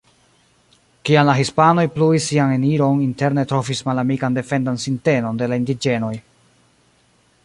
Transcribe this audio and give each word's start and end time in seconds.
Kiam 1.09 1.27
la 1.29 1.35
hispanoj 1.39 1.83
pluis 1.97 2.29
sian 2.31 2.53
eniron 2.55 3.03
interne 3.07 3.43
trovis 3.51 3.83
malamikan 3.91 4.39
defendan 4.41 4.81
sintenon 4.87 5.39
de 5.43 5.51
la 5.53 5.61
indiĝenoj. 5.65 6.13